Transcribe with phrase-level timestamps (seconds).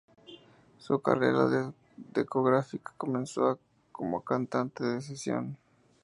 [0.79, 3.59] Su carrera discográfica comenzó
[3.91, 5.59] como cantante de sesión.